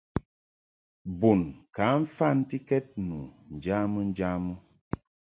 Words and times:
Bun 1.19 1.41
ka 1.75 1.85
mfantikɛd 2.01 2.85
nu 3.07 3.17
njamɨ 3.57 3.99
njamɨ. 4.09 4.53